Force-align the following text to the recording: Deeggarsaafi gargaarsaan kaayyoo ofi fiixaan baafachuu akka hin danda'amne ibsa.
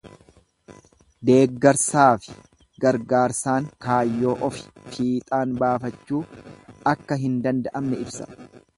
Deeggarsaafi 1.29 2.33
gargaarsaan 2.87 3.69
kaayyoo 3.87 4.35
ofi 4.51 4.67
fiixaan 4.97 5.55
baafachuu 5.63 6.25
akka 6.95 7.23
hin 7.27 7.41
danda'amne 7.47 8.05
ibsa. 8.07 8.31